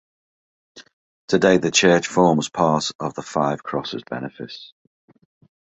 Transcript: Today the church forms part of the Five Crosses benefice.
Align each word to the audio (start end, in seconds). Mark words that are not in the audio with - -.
Today 1.27 1.57
the 1.57 1.69
church 1.69 2.07
forms 2.07 2.49
part 2.49 2.89
of 2.99 3.13
the 3.13 3.21
Five 3.21 3.61
Crosses 3.61 4.01
benefice. 4.09 4.73